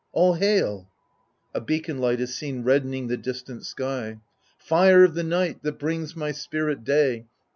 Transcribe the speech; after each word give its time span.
All 0.13 0.33
hail! 0.33 0.89
[A 1.53 1.61
beacon 1.61 1.99
light 1.99 2.19
is 2.19 2.33
seen 2.35 2.63
reddening 2.63 3.05
the 3.05 3.17
distant 3.17 3.67
sky. 3.67 4.19
Fire 4.57 5.03
of 5.03 5.13
the 5.13 5.21
night, 5.21 5.61
that 5.61 5.77
brings 5.77 6.15
my 6.15 6.31
spirit 6.31 6.83
day. 6.83 7.27